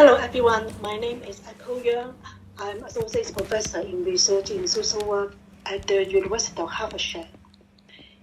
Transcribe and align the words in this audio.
Hello, 0.00 0.14
everyone. 0.14 0.72
My 0.80 0.96
name 0.96 1.22
is 1.24 1.42
Echo 1.46 1.78
Yeung. 1.78 2.14
I'm 2.56 2.82
Associate 2.84 3.30
Professor 3.36 3.80
in 3.80 4.02
Research 4.02 4.50
in 4.50 4.66
Social 4.66 5.06
Work 5.06 5.36
at 5.66 5.86
the 5.86 6.08
University 6.08 6.58
of 6.62 6.70
Hertfordshire. 6.70 7.28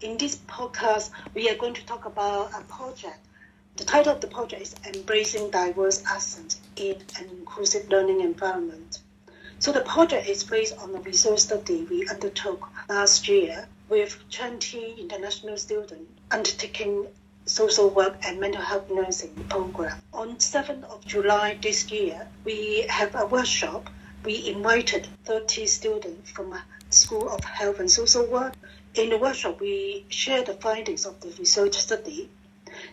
In 0.01 0.17
this 0.17 0.37
podcast, 0.47 1.11
we 1.35 1.47
are 1.51 1.55
going 1.55 1.75
to 1.75 1.85
talk 1.85 2.05
about 2.05 2.49
a 2.59 2.63
project. 2.63 3.19
The 3.75 3.83
title 3.85 4.13
of 4.13 4.21
the 4.21 4.27
project 4.27 4.63
is 4.63 4.75
Embracing 4.91 5.51
Diverse 5.51 6.03
Accents 6.07 6.59
in 6.77 6.95
an 7.19 7.29
Inclusive 7.29 7.87
Learning 7.89 8.21
Environment. 8.21 8.97
So 9.59 9.71
the 9.71 9.81
project 9.81 10.27
is 10.27 10.43
based 10.43 10.75
on 10.79 10.95
a 10.95 11.01
research 11.01 11.41
study 11.41 11.85
we 11.87 12.07
undertook 12.07 12.67
last 12.89 13.27
year 13.27 13.67
with 13.87 14.17
20 14.31 14.95
international 14.99 15.57
students 15.57 16.09
undertaking 16.31 17.05
social 17.47 17.89
work 17.89 18.17
and 18.23 18.39
mental 18.39 18.61
health 18.61 18.89
nursing 18.91 19.33
program. 19.49 20.01
On 20.13 20.35
7th 20.35 20.83
of 20.83 21.05
July 21.05 21.57
this 21.61 21.89
year, 21.89 22.27
we 22.43 22.85
have 22.89 23.15
a 23.15 23.25
workshop. 23.25 23.89
We 24.23 24.49
invited 24.49 25.07
30 25.25 25.65
students 25.65 26.29
from 26.31 26.53
School 26.89 27.29
of 27.29 27.43
Health 27.43 27.79
and 27.79 27.89
Social 27.89 28.25
Work. 28.25 28.53
In 28.95 29.09
the 29.09 29.17
workshop, 29.17 29.59
we 29.59 30.05
share 30.09 30.43
the 30.43 30.53
findings 30.53 31.05
of 31.05 31.19
the 31.21 31.29
research 31.39 31.75
study. 31.75 32.29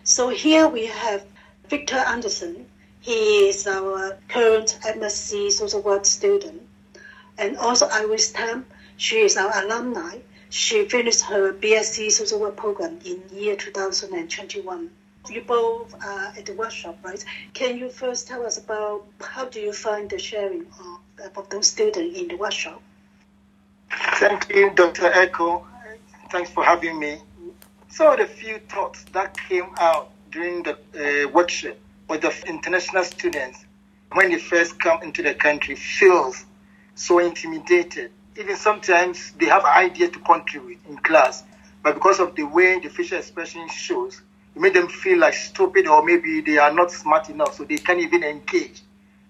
So 0.03 0.29
here 0.29 0.67
we 0.67 0.85
have 0.85 1.23
Victor 1.69 1.97
Anderson. 1.97 2.65
He 3.01 3.49
is 3.49 3.67
our 3.67 4.17
current 4.29 4.79
MSc 4.83 5.51
social 5.51 5.81
work 5.81 6.05
student. 6.05 6.61
And 7.37 7.57
also 7.57 7.87
Iris 7.91 8.31
Tam. 8.31 8.65
She 8.97 9.17
is 9.17 9.35
our 9.35 9.51
alumni 9.63 10.19
she 10.49 10.87
finished 10.87 11.21
her 11.21 11.53
BSc 11.53 12.11
social 12.11 12.39
work 12.39 12.55
program 12.55 12.99
in 13.05 13.21
year 13.31 13.55
2021. 13.55 14.89
You 15.29 15.41
both 15.41 15.93
are 16.03 16.33
at 16.37 16.45
the 16.45 16.53
workshop, 16.53 16.99
right? 17.03 17.23
Can 17.53 17.77
you 17.77 17.89
first 17.89 18.27
tell 18.27 18.45
us 18.45 18.57
about 18.57 19.05
how 19.19 19.45
do 19.45 19.59
you 19.59 19.73
find 19.73 20.09
the 20.09 20.19
sharing 20.19 20.67
of, 21.23 21.37
of 21.37 21.49
those 21.49 21.67
students 21.67 22.19
in 22.19 22.27
the 22.27 22.35
workshop? 22.35 22.81
Thank 23.89 24.49
you, 24.49 24.71
Dr. 24.71 25.07
Echo. 25.07 25.65
Thanks 26.29 26.51
for 26.51 26.63
having 26.63 26.99
me. 26.99 27.17
So 27.89 28.15
the 28.15 28.25
few 28.25 28.59
thoughts 28.59 29.03
that 29.13 29.37
came 29.49 29.73
out 29.77 30.11
during 30.31 30.63
the 30.63 30.73
uh, 30.73 31.29
workshop 31.29 31.77
with 32.09 32.21
the 32.21 32.33
international 32.47 33.03
students 33.03 33.65
when 34.11 34.31
they 34.31 34.37
first 34.37 34.79
come 34.79 35.01
into 35.01 35.23
the 35.23 35.33
country 35.33 35.75
feels 35.75 36.45
so 36.93 37.19
intimidated 37.19 38.11
even 38.37 38.55
sometimes 38.55 39.31
they 39.33 39.45
have 39.45 39.63
idea 39.63 40.09
to 40.09 40.19
contribute 40.19 40.79
in 40.89 40.97
class, 40.97 41.43
but 41.83 41.93
because 41.93 42.19
of 42.19 42.35
the 42.35 42.43
way 42.43 42.79
the 42.79 42.89
facial 42.89 43.17
expression 43.17 43.67
shows, 43.69 44.21
it 44.55 44.61
made 44.61 44.73
them 44.73 44.87
feel 44.87 45.19
like 45.19 45.33
stupid 45.33 45.87
or 45.87 46.03
maybe 46.03 46.41
they 46.41 46.57
are 46.57 46.73
not 46.73 46.91
smart 46.91 47.29
enough, 47.29 47.55
so 47.55 47.63
they 47.63 47.77
can't 47.77 47.99
even 47.99 48.23
engage. 48.23 48.81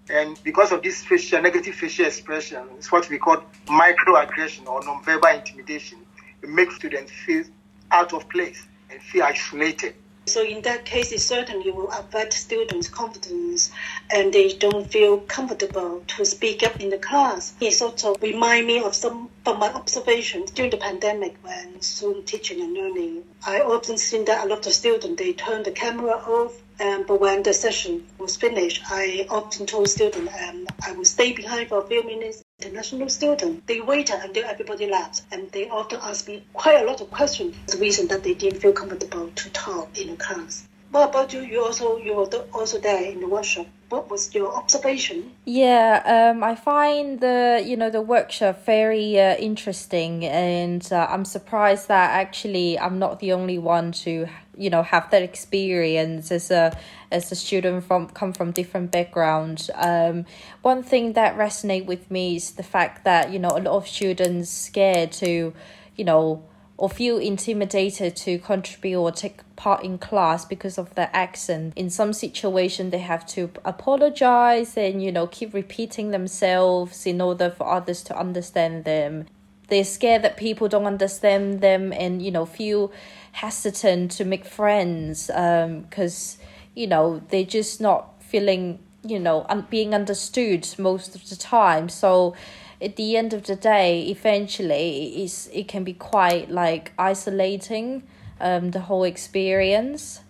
And 0.08 0.40
because 0.44 0.72
of 0.72 0.82
this 0.82 1.02
facial 1.02 1.42
negative 1.42 1.74
facial 1.74 2.06
expression, 2.06 2.62
it's 2.78 2.92
what 2.92 3.08
we 3.10 3.18
call 3.18 3.42
microaggression 3.66 4.66
or 4.66 4.80
nonverbal 4.82 5.38
intimidation. 5.38 5.98
It 6.42 6.48
makes 6.48 6.76
students 6.76 7.10
feel 7.10 7.44
out 7.90 8.12
of 8.12 8.28
place 8.28 8.66
and 8.90 9.02
feel 9.02 9.24
isolated. 9.24 9.94
So 10.26 10.42
in 10.42 10.62
that 10.62 10.84
case, 10.84 11.12
it 11.12 11.20
certainly 11.20 11.70
will 11.70 11.90
affect 11.90 12.32
students' 12.32 12.88
confidence 12.88 13.70
and 14.10 14.32
they 14.32 14.48
don't 14.54 14.90
feel 14.90 15.18
comfortable 15.18 16.02
to 16.08 16.24
speak 16.24 16.62
up 16.64 16.80
in 16.80 16.90
the 16.90 16.98
class. 16.98 17.54
It 17.60 17.80
of 17.80 18.20
remind 18.20 18.66
me 18.66 18.82
of 18.82 18.94
some 18.94 19.30
of 19.46 19.58
my 19.58 19.72
observations 19.72 20.50
during 20.50 20.72
the 20.72 20.78
pandemic 20.78 21.36
when 21.42 21.80
Zoom 21.80 22.24
teaching 22.24 22.60
and 22.60 22.74
learning. 22.74 23.24
I 23.46 23.60
often 23.60 23.98
seen 23.98 24.24
that 24.24 24.44
a 24.44 24.48
lot 24.48 24.66
of 24.66 24.72
students, 24.72 25.16
they 25.22 25.32
turn 25.32 25.62
the 25.62 25.70
camera 25.70 26.14
off 26.14 26.52
um, 26.78 27.04
but 27.08 27.20
when 27.20 27.42
the 27.42 27.54
session 27.54 28.06
was 28.18 28.36
finished, 28.36 28.82
I 28.86 29.26
often 29.30 29.66
told 29.66 29.88
students 29.88 30.32
um, 30.42 30.66
I 30.84 30.92
would 30.92 31.06
stay 31.06 31.32
behind 31.32 31.68
for 31.68 31.82
a 31.82 31.86
few 31.86 32.02
minutes. 32.04 32.42
International 32.66 33.08
students, 33.08 33.62
they 33.66 33.80
waited 33.80 34.16
until 34.16 34.44
everybody 34.44 34.90
left, 34.90 35.22
and 35.30 35.48
they 35.52 35.68
often 35.68 36.00
asked 36.02 36.26
me 36.26 36.44
quite 36.52 36.82
a 36.82 36.84
lot 36.84 37.00
of 37.00 37.08
questions. 37.12 37.54
The 37.72 37.78
reason 37.78 38.08
that 38.08 38.24
they 38.24 38.34
didn't 38.34 38.58
feel 38.60 38.72
comfortable 38.72 39.30
to 39.30 39.50
talk 39.50 39.96
in 39.96 40.16
class. 40.16 40.66
What 40.96 41.10
about 41.10 41.34
you? 41.34 41.42
You 41.42 41.62
also 41.62 41.98
you 41.98 42.14
were 42.14 42.24
also 42.54 42.78
there 42.78 43.04
in 43.04 43.20
the 43.20 43.28
workshop. 43.28 43.66
What 43.90 44.10
was 44.10 44.34
your 44.34 44.50
observation? 44.56 45.30
Yeah, 45.44 46.32
um, 46.32 46.42
I 46.42 46.54
find 46.54 47.20
the 47.20 47.62
you 47.62 47.76
know 47.76 47.90
the 47.90 48.00
workshop 48.00 48.64
very 48.64 49.20
uh, 49.20 49.36
interesting, 49.36 50.24
and 50.24 50.80
uh, 50.90 51.06
I'm 51.10 51.26
surprised 51.26 51.88
that 51.88 52.12
actually 52.12 52.78
I'm 52.78 52.98
not 52.98 53.20
the 53.20 53.34
only 53.34 53.58
one 53.58 53.92
to 54.06 54.26
you 54.56 54.70
know 54.70 54.82
have 54.82 55.10
that 55.10 55.20
experience 55.20 56.32
as 56.32 56.50
a 56.50 56.74
as 57.12 57.30
a 57.30 57.36
student 57.36 57.84
from 57.84 58.08
come 58.08 58.32
from 58.32 58.52
different 58.52 58.90
backgrounds. 58.90 59.68
Um, 59.74 60.24
one 60.62 60.82
thing 60.82 61.12
that 61.12 61.36
resonate 61.36 61.84
with 61.84 62.10
me 62.10 62.36
is 62.36 62.52
the 62.52 62.62
fact 62.62 63.04
that 63.04 63.30
you 63.30 63.38
know 63.38 63.50
a 63.50 63.60
lot 63.60 63.76
of 63.76 63.86
students 63.86 64.48
scared 64.48 65.12
to, 65.20 65.52
you 65.94 66.04
know 66.06 66.42
or 66.78 66.90
feel 66.90 67.16
intimidated 67.18 68.14
to 68.14 68.38
contribute 68.38 69.00
or 69.00 69.10
take 69.10 69.40
part 69.56 69.82
in 69.82 69.96
class 69.98 70.44
because 70.44 70.76
of 70.76 70.94
their 70.94 71.10
accent. 71.12 71.72
In 71.74 71.88
some 71.88 72.12
situation, 72.12 72.90
they 72.90 72.98
have 72.98 73.26
to 73.28 73.50
apologize 73.64 74.76
and 74.76 75.02
you 75.02 75.10
know 75.10 75.26
keep 75.26 75.54
repeating 75.54 76.10
themselves 76.10 77.06
in 77.06 77.20
order 77.20 77.50
for 77.50 77.66
others 77.66 78.02
to 78.04 78.18
understand 78.18 78.84
them. 78.84 79.26
They're 79.68 79.84
scared 79.84 80.22
that 80.22 80.36
people 80.36 80.68
don't 80.68 80.86
understand 80.86 81.60
them 81.60 81.92
and 81.92 82.20
you 82.20 82.30
know 82.30 82.44
feel 82.44 82.92
hesitant 83.32 84.10
to 84.12 84.24
make 84.24 84.44
friends 84.44 85.26
because 85.26 86.38
um, 86.40 86.46
you 86.74 86.86
know 86.86 87.22
they're 87.30 87.44
just 87.44 87.80
not 87.80 88.22
feeling 88.22 88.78
you 89.02 89.18
know 89.18 89.46
un- 89.48 89.66
being 89.70 89.94
understood 89.94 90.68
most 90.78 91.14
of 91.14 91.28
the 91.28 91.36
time. 91.36 91.88
So 91.88 92.34
at 92.80 92.96
the 92.96 93.16
end 93.16 93.32
of 93.32 93.46
the 93.46 93.56
day, 93.56 94.02
eventually, 94.08 95.22
it's, 95.24 95.48
it 95.52 95.68
can 95.68 95.84
be 95.84 95.94
quite 95.94 96.50
like 96.50 96.92
isolating 96.98 98.02
um, 98.40 98.70
the 98.70 98.80
whole 98.80 99.04
experience. 99.04 100.20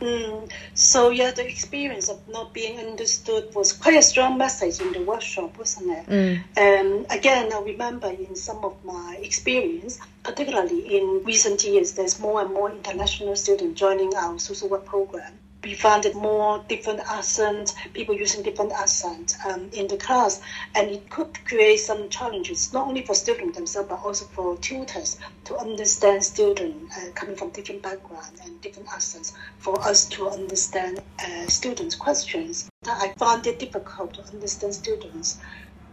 Mm, 0.00 0.50
so 0.74 1.08
yeah, 1.08 1.30
the 1.30 1.48
experience 1.48 2.10
of 2.10 2.20
not 2.28 2.52
being 2.52 2.78
understood 2.78 3.54
was 3.54 3.72
quite 3.72 3.96
a 3.96 4.02
strong 4.02 4.36
message 4.36 4.78
in 4.80 4.92
the 4.92 5.00
workshop, 5.00 5.56
wasn't 5.56 5.90
it? 5.90 6.06
Mm. 6.06 6.42
And 6.54 7.06
again, 7.08 7.50
I 7.50 7.60
remember 7.60 8.08
in 8.08 8.36
some 8.36 8.62
of 8.62 8.76
my 8.84 9.18
experience, 9.22 9.98
particularly 10.22 10.98
in 10.98 11.22
recent 11.24 11.64
years, 11.64 11.92
there's 11.92 12.20
more 12.20 12.42
and 12.42 12.52
more 12.52 12.70
international 12.70 13.36
students 13.36 13.80
joining 13.80 14.14
our 14.14 14.38
social 14.38 14.68
work 14.68 14.84
program 14.84 15.32
we 15.66 15.74
found 15.74 16.06
more 16.14 16.64
different 16.68 17.00
accents, 17.00 17.74
people 17.92 18.14
using 18.14 18.40
different 18.44 18.70
accents 18.70 19.36
um, 19.44 19.68
in 19.72 19.88
the 19.88 19.96
class, 19.96 20.40
and 20.76 20.88
it 20.90 21.10
could 21.10 21.44
create 21.44 21.78
some 21.78 22.08
challenges, 22.08 22.72
not 22.72 22.86
only 22.86 23.02
for 23.02 23.14
students 23.14 23.58
themselves, 23.58 23.88
but 23.88 23.98
also 24.04 24.24
for 24.26 24.56
tutors 24.58 25.18
to 25.44 25.56
understand 25.56 26.22
students 26.22 26.96
uh, 26.96 27.10
coming 27.16 27.34
from 27.34 27.50
different 27.50 27.82
backgrounds 27.82 28.40
and 28.44 28.60
different 28.60 28.88
accents, 28.92 29.32
for 29.58 29.76
us 29.82 30.08
to 30.08 30.28
understand 30.28 31.02
uh, 31.18 31.46
students' 31.48 31.96
questions. 31.96 32.70
I 32.86 33.12
found 33.18 33.48
it 33.48 33.58
difficult 33.58 34.14
to 34.14 34.22
understand 34.32 34.72
students' 34.72 35.40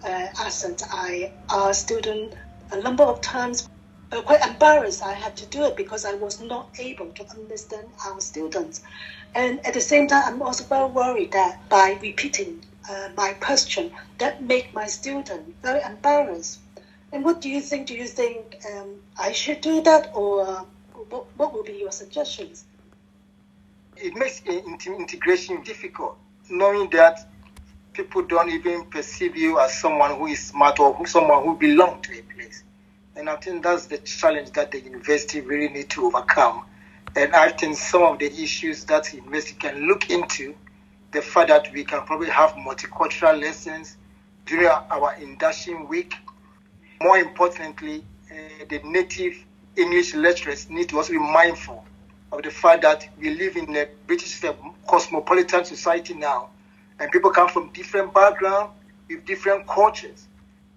uh, 0.04 0.28
accents. 0.38 0.84
I 0.92 1.32
asked 1.50 1.88
students 1.88 2.36
a 2.72 2.80
number 2.80 3.04
of 3.04 3.22
times 3.22 3.70
uh, 4.14 4.22
quite 4.22 4.46
embarrassed 4.46 5.04
I 5.04 5.14
had 5.14 5.36
to 5.38 5.46
do 5.48 5.64
it 5.66 5.76
because 5.76 6.06
I 6.06 6.14
was 6.14 6.40
not 6.40 6.70
able 6.80 7.08
to 7.08 7.30
understand 7.32 7.88
our 8.06 8.22
students. 8.22 8.82
And 9.36 9.66
at 9.66 9.74
the 9.74 9.82
same 9.82 10.08
time, 10.08 10.24
I'm 10.26 10.42
also 10.42 10.64
very 10.66 10.90
worried 10.90 11.32
that 11.32 11.68
by 11.70 11.98
repeating 12.02 12.64
uh, 12.90 13.10
my 13.18 13.34
question, 13.34 13.92
that 14.20 14.44
make 14.44 14.74
my 14.74 14.86
student 14.86 15.56
very 15.64 15.82
embarrassed. 15.82 16.60
And 17.12 17.24
what 17.24 17.42
do 17.42 17.50
you 17.50 17.62
think? 17.62 17.88
Do 17.88 17.96
you 17.96 18.06
think 18.06 18.58
um, 18.74 18.96
I 19.20 19.32
should 19.32 19.62
do 19.62 19.82
that, 19.82 20.12
or 20.14 20.48
uh, 20.48 20.64
what, 21.10 21.26
what 21.38 21.66
be 21.66 21.74
your 21.74 21.92
suggestions? 21.92 22.66
It 23.98 24.16
makes 24.16 24.42
integration 24.42 25.64
difficult, 25.64 26.18
knowing 26.50 26.90
that 26.90 27.28
people 27.94 28.24
don't 28.24 28.50
even 28.50 28.86
perceive 28.86 29.38
you 29.38 29.60
as 29.60 29.80
someone 29.80 30.16
who 30.18 30.28
is 30.28 30.44
smart 30.48 30.80
or 30.80 30.94
who, 30.94 31.06
someone 31.06 31.44
who 31.44 31.56
belongs 31.56 32.08
to 32.08 32.20
a 32.20 32.22
place. 32.24 32.64
And 33.16 33.30
I 33.30 33.36
think 33.36 33.64
that's 33.64 33.86
the 33.86 34.00
challenge 34.00 34.52
that 34.52 34.72
the 34.72 34.80
university 34.82 35.42
really 35.42 35.72
need 35.72 35.90
to 35.92 36.06
overcome 36.06 36.66
and 37.16 37.36
I 37.36 37.50
think 37.50 37.78
some 37.78 38.04
of 38.04 38.20
the 38.20 38.26
issues 38.26 38.86
that 38.86 39.06
the 39.06 39.18
university 39.18 39.56
can 39.60 39.88
look 39.88 40.10
into, 40.10 40.56
the 41.12 41.22
fact 41.22 41.50
that 41.50 41.72
we 41.72 41.84
can 41.84 42.02
probably 42.06 42.30
have 42.30 42.54
multicultural 42.54 43.40
lessons 43.40 43.98
during 44.48 44.68
our 44.68 45.14
induction 45.22 45.88
week. 45.88 46.16
More 47.02 47.20
importantly, 47.20 48.04
uh, 48.32 48.66
the 48.68 48.80
native 48.84 49.36
English 49.76 50.16
lecturers 50.16 50.70
need 50.70 50.90
to 50.90 50.98
also 50.98 51.14
be 51.14 51.20
mindful 51.20 51.86
of 52.32 52.42
the 52.42 52.50
fact 52.50 52.82
that 52.82 53.08
we 53.20 53.30
live 53.30 53.58
in 53.58 53.76
a 53.76 53.88
British 54.08 54.42
cosmopolitan 54.88 55.66
society 55.66 56.16
now, 56.16 56.50
and 57.00 57.12
people 57.12 57.30
come 57.30 57.48
from 57.48 57.72
different 57.74 58.12
backgrounds 58.12 58.74
with 59.08 59.24
different 59.26 59.68
cultures. 59.68 60.28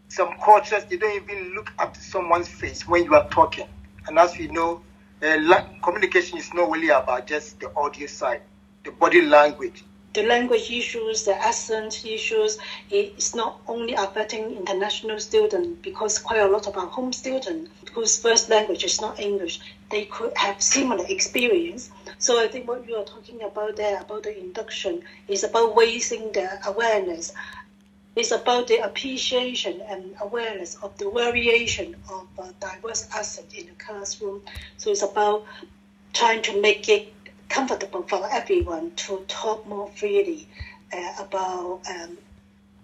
Some 0.08 0.34
cultures, 0.44 0.84
they 0.84 0.96
don't 0.96 1.22
even 1.22 1.54
look 1.54 1.72
up 1.78 1.94
to 1.94 2.00
someone's 2.00 2.48
face 2.48 2.86
when 2.86 3.04
you 3.04 3.14
are 3.14 3.28
talking. 3.28 3.66
And 4.06 4.18
as 4.18 4.36
we 4.38 4.48
know, 4.48 4.80
uh, 5.22 5.62
communication 5.82 6.38
is 6.38 6.52
not 6.54 6.70
really 6.70 6.90
about 6.90 7.26
just 7.26 7.60
the 7.60 7.74
audio 7.76 8.06
side, 8.06 8.42
the 8.84 8.92
body 8.92 9.22
language 9.22 9.84
the 10.16 10.22
language 10.22 10.70
issues, 10.70 11.24
the 11.24 11.34
accent 11.34 12.06
issues, 12.06 12.56
it's 12.90 13.34
not 13.34 13.60
only 13.68 13.92
affecting 13.92 14.56
international 14.56 15.20
students 15.20 15.78
because 15.82 16.18
quite 16.18 16.40
a 16.40 16.48
lot 16.48 16.66
of 16.66 16.74
our 16.78 16.86
home 16.86 17.12
students 17.12 17.70
whose 17.92 18.18
first 18.18 18.48
language 18.48 18.82
is 18.82 18.98
not 18.98 19.20
English, 19.20 19.60
they 19.90 20.06
could 20.06 20.32
have 20.34 20.62
similar 20.62 21.04
experience. 21.10 21.90
So 22.16 22.42
I 22.42 22.48
think 22.48 22.66
what 22.66 22.88
you 22.88 22.96
are 22.96 23.04
talking 23.04 23.42
about 23.42 23.76
there 23.76 24.00
about 24.00 24.22
the 24.22 24.38
induction 24.38 25.02
is 25.28 25.44
about 25.44 25.76
raising 25.76 26.32
the 26.32 26.48
awareness. 26.66 27.34
It's 28.16 28.30
about 28.30 28.66
the 28.66 28.78
appreciation 28.78 29.82
and 29.82 30.16
awareness 30.22 30.76
of 30.76 30.96
the 30.96 31.10
variation 31.10 31.94
of 32.10 32.26
uh, 32.38 32.48
diverse 32.60 33.06
accent 33.12 33.52
in 33.54 33.66
the 33.66 33.72
classroom. 33.72 34.42
So 34.78 34.90
it's 34.90 35.02
about 35.02 35.44
trying 36.14 36.40
to 36.42 36.58
make 36.60 36.88
it 36.88 37.06
comfortable 37.50 38.02
for 38.04 38.26
everyone 38.32 38.92
to 39.04 39.22
talk 39.28 39.66
more 39.66 39.88
freely 39.90 40.48
uh, 40.94 41.12
about 41.18 41.82
um, 41.90 42.16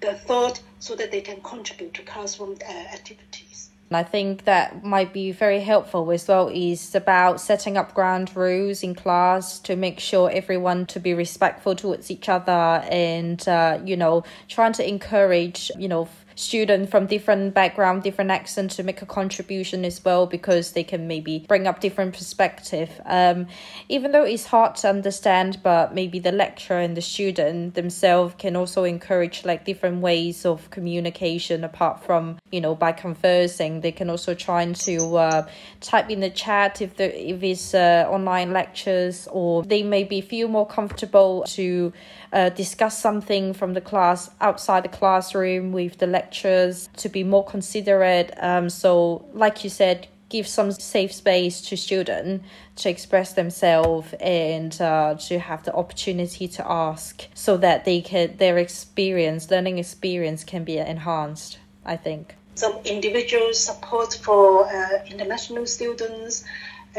the 0.00 0.14
thought 0.14 0.60
so 0.80 0.94
that 0.96 1.10
they 1.10 1.22
can 1.22 1.40
contribute 1.40 1.94
to 1.94 2.02
classroom 2.02 2.58
uh, 2.68 2.72
activities. 2.92 3.51
I 3.94 4.02
think 4.02 4.44
that 4.44 4.84
might 4.84 5.12
be 5.12 5.32
very 5.32 5.60
helpful 5.60 6.10
as 6.10 6.26
well 6.28 6.48
is 6.48 6.94
about 6.94 7.40
setting 7.40 7.76
up 7.76 7.94
ground 7.94 8.34
rules 8.36 8.82
in 8.82 8.94
class 8.94 9.58
to 9.60 9.76
make 9.76 10.00
sure 10.00 10.30
everyone 10.30 10.86
to 10.86 11.00
be 11.00 11.14
respectful 11.14 11.74
towards 11.74 12.10
each 12.10 12.28
other 12.28 12.52
and 12.90 13.46
uh, 13.48 13.78
you 13.84 13.96
know 13.96 14.24
trying 14.48 14.72
to 14.74 14.88
encourage 14.88 15.70
you 15.78 15.88
know 15.88 16.08
student 16.34 16.90
from 16.90 17.06
different 17.06 17.54
background, 17.54 18.02
different 18.02 18.30
accent 18.30 18.70
to 18.72 18.82
make 18.82 19.02
a 19.02 19.06
contribution 19.06 19.84
as 19.84 20.04
well 20.04 20.26
because 20.26 20.72
they 20.72 20.84
can 20.84 21.06
maybe 21.06 21.44
bring 21.48 21.66
up 21.66 21.80
different 21.80 22.14
perspective. 22.14 23.00
Um, 23.04 23.46
even 23.88 24.12
though 24.12 24.24
it's 24.24 24.46
hard 24.46 24.76
to 24.76 24.88
understand, 24.88 25.58
but 25.62 25.94
maybe 25.94 26.18
the 26.18 26.32
lecturer 26.32 26.78
and 26.78 26.96
the 26.96 27.02
student 27.02 27.74
themselves 27.74 28.34
can 28.38 28.56
also 28.56 28.84
encourage 28.84 29.44
like 29.44 29.64
different 29.64 30.00
ways 30.00 30.46
of 30.46 30.70
communication 30.70 31.64
apart 31.64 32.02
from 32.04 32.38
you 32.50 32.60
know 32.60 32.74
by 32.74 32.92
conversing. 32.92 33.80
They 33.80 33.92
can 33.92 34.08
also 34.08 34.34
try 34.34 34.62
to 34.62 35.16
uh, 35.16 35.46
type 35.80 36.10
in 36.10 36.20
the 36.20 36.30
chat 36.30 36.80
if 36.80 36.96
the 36.96 37.30
if 37.30 37.42
it's 37.42 37.74
uh, 37.74 38.06
online 38.08 38.52
lectures 38.52 39.28
or 39.32 39.64
they 39.64 39.82
maybe 39.82 40.20
feel 40.20 40.48
more 40.48 40.66
comfortable 40.66 41.44
to 41.48 41.92
uh, 42.32 42.48
discuss 42.50 42.98
something 42.98 43.52
from 43.52 43.74
the 43.74 43.80
class 43.80 44.30
outside 44.40 44.84
the 44.84 44.88
classroom 44.88 45.72
with 45.72 45.98
the 45.98 46.06
lecturers 46.22 46.88
to 46.96 47.08
be 47.08 47.24
more 47.24 47.44
considerate. 47.44 48.30
Um, 48.38 48.70
so, 48.70 49.24
like 49.32 49.64
you 49.64 49.70
said, 49.70 50.08
give 50.28 50.46
some 50.46 50.70
safe 50.72 51.12
space 51.12 51.60
to 51.68 51.76
students 51.76 52.44
to 52.76 52.88
express 52.88 53.34
themselves 53.34 54.14
and 54.20 54.80
uh, 54.80 55.14
to 55.28 55.38
have 55.38 55.62
the 55.64 55.74
opportunity 55.74 56.48
to 56.48 56.62
ask 56.88 57.12
so 57.34 57.56
that 57.58 57.84
they 57.84 58.00
can 58.00 58.26
their 58.38 58.56
experience 58.66 59.50
learning 59.50 59.76
experience 59.78 60.42
can 60.42 60.64
be 60.64 60.78
enhanced 60.78 61.58
i 61.84 61.96
think 62.06 62.34
some 62.54 62.74
individual 62.96 63.52
support 63.52 64.10
for 64.26 64.44
uh, 64.64 65.04
international 65.12 65.66
students 65.66 66.44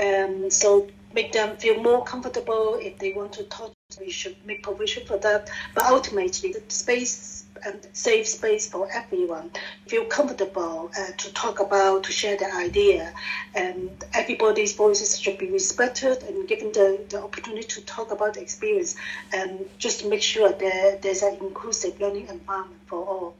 um, 0.03 0.51
so 0.51 0.87
make 1.17 1.31
them 1.31 1.57
feel 1.57 1.77
more 1.89 2.03
comfortable 2.13 2.77
if 2.87 2.93
they 2.99 3.11
want 3.13 3.33
to 3.33 3.43
talk 3.45 3.73
we 3.99 4.09
should 4.09 4.35
make 4.45 4.63
provision 4.63 5.05
for 5.05 5.17
that. 5.19 5.49
But 5.75 5.85
ultimately, 5.85 6.53
the 6.53 6.63
space 6.67 7.32
and 7.65 7.87
safe 7.93 8.27
space 8.27 8.67
for 8.67 8.89
everyone. 8.91 9.51
Feel 9.87 10.05
comfortable 10.05 10.91
uh, 10.97 11.11
to 11.17 11.33
talk 11.33 11.59
about, 11.59 12.03
to 12.03 12.11
share 12.11 12.37
the 12.37 12.53
idea, 12.55 13.13
and 13.55 13.89
everybody's 14.13 14.73
voices 14.73 15.19
should 15.19 15.37
be 15.37 15.49
respected 15.49 16.23
and 16.23 16.47
given 16.47 16.71
the, 16.71 17.03
the 17.09 17.21
opportunity 17.21 17.67
to 17.67 17.81
talk 17.81 18.11
about 18.11 18.33
the 18.35 18.41
experience, 18.41 18.95
and 19.31 19.65
just 19.77 20.05
make 20.05 20.21
sure 20.21 20.51
that 20.51 21.01
there's 21.01 21.21
an 21.23 21.37
inclusive 21.41 21.99
learning 21.99 22.27
environment 22.29 22.81
for 22.87 23.03
all. 23.05 23.35